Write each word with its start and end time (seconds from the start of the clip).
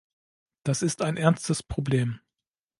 Das 0.63 0.81
ist 0.81 1.03
ein 1.03 1.15
ernstes 1.15 1.61
Problem. 1.61 2.21